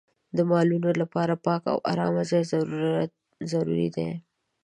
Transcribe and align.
د 0.37 0.39
مالونو 0.51 0.89
لپاره 1.01 1.33
پاک 1.45 1.61
او 1.73 1.77
ارامه 1.91 2.23
ځای 2.31 2.43
ضروري 3.51 3.89
دی. 3.95 4.09